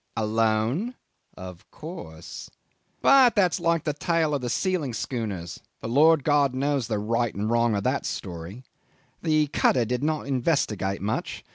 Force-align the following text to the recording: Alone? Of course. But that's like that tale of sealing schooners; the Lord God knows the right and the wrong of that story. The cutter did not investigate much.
Alone? 0.17 0.95
Of 1.37 1.69
course. 1.69 2.49
But 3.03 3.35
that's 3.35 3.59
like 3.59 3.83
that 3.83 3.99
tale 3.99 4.33
of 4.33 4.51
sealing 4.51 4.93
schooners; 4.95 5.59
the 5.79 5.87
Lord 5.87 6.23
God 6.23 6.55
knows 6.55 6.87
the 6.87 6.97
right 6.97 7.31
and 7.35 7.43
the 7.43 7.47
wrong 7.47 7.75
of 7.75 7.83
that 7.83 8.07
story. 8.07 8.63
The 9.21 9.45
cutter 9.45 9.85
did 9.85 10.03
not 10.03 10.25
investigate 10.25 11.03
much. 11.03 11.45